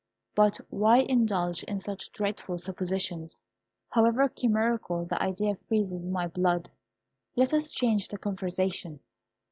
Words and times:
But 0.33 0.59
why 0.71 1.01
indulge 1.01 1.61
in 1.65 1.77
such 1.77 2.11
dreadful 2.11 2.57
suppositions? 2.57 3.39
However 3.91 4.27
chimerical, 4.29 5.05
the 5.05 5.21
idea 5.21 5.53
freezes 5.67 6.07
my 6.07 6.25
blood. 6.25 6.71
Let 7.35 7.53
us 7.53 7.71
change 7.71 8.07
the 8.07 8.17
conversation." 8.17 9.01